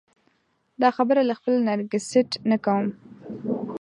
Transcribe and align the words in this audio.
دا 0.81 0.89
خبره 0.97 1.21
له 1.29 1.33
خپل 1.39 1.53
نرګسیت 1.67 2.29
نه 2.49 2.57
کوم. 2.65 2.85